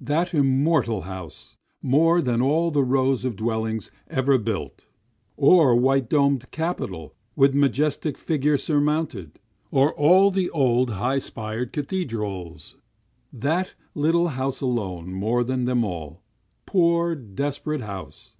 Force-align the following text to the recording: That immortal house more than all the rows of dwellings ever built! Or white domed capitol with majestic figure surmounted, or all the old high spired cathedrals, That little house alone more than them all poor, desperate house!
That 0.00 0.32
immortal 0.32 1.02
house 1.02 1.58
more 1.82 2.22
than 2.22 2.40
all 2.40 2.70
the 2.70 2.82
rows 2.82 3.22
of 3.26 3.36
dwellings 3.36 3.90
ever 4.08 4.38
built! 4.38 4.86
Or 5.36 5.76
white 5.76 6.08
domed 6.08 6.50
capitol 6.50 7.12
with 7.36 7.52
majestic 7.54 8.16
figure 8.16 8.56
surmounted, 8.56 9.38
or 9.70 9.92
all 9.92 10.30
the 10.30 10.48
old 10.48 10.88
high 10.92 11.18
spired 11.18 11.74
cathedrals, 11.74 12.76
That 13.30 13.74
little 13.94 14.28
house 14.28 14.62
alone 14.62 15.12
more 15.12 15.44
than 15.44 15.66
them 15.66 15.84
all 15.84 16.22
poor, 16.64 17.14
desperate 17.14 17.82
house! 17.82 18.36